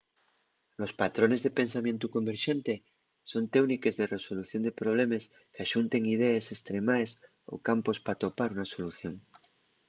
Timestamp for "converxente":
2.15-2.73